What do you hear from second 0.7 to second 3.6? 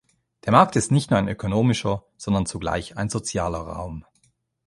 ist nicht nur ein ökonomischer, sondern zugleich ein sozialer